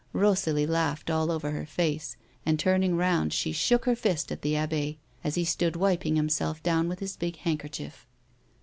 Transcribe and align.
Eosalie 0.15 0.65
laughed 0.67 1.11
all 1.11 1.31
over 1.31 1.51
her 1.51 1.67
face, 1.67 2.17
and 2.43 2.57
turning 2.57 2.93
roimd, 2.93 3.31
she 3.31 3.51
shook 3.51 3.85
her 3.85 3.95
fist 3.95 4.31
at 4.31 4.41
the 4.41 4.55
abbe 4.55 4.97
as 5.23 5.35
he 5.35 5.45
stood 5.45 5.75
wiping 5.75 6.15
himself 6.15 6.63
down 6.63 6.87
with 6.89 6.97
his 7.01 7.15
big 7.15 7.35
handkerchief. 7.37 8.07